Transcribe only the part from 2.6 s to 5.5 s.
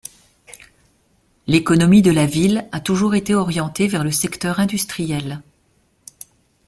a toujours été orientée vers le secteur industriel.